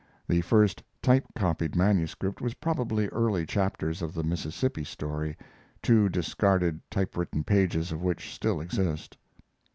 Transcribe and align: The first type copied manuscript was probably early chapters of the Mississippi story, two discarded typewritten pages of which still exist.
The 0.27 0.41
first 0.41 0.81
type 1.03 1.27
copied 1.35 1.75
manuscript 1.75 2.41
was 2.41 2.55
probably 2.55 3.07
early 3.09 3.45
chapters 3.45 4.01
of 4.01 4.15
the 4.15 4.23
Mississippi 4.23 4.83
story, 4.83 5.37
two 5.83 6.09
discarded 6.09 6.81
typewritten 6.89 7.43
pages 7.43 7.91
of 7.91 8.01
which 8.01 8.33
still 8.33 8.61
exist. 8.61 9.15